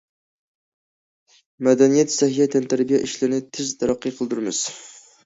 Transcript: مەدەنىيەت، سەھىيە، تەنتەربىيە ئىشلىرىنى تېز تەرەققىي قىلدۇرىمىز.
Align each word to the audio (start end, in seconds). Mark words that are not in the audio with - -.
مەدەنىيەت، 1.67 2.13
سەھىيە، 2.13 2.47
تەنتەربىيە 2.55 3.03
ئىشلىرىنى 3.09 3.43
تېز 3.59 3.75
تەرەققىي 3.83 4.15
قىلدۇرىمىز. 4.21 4.65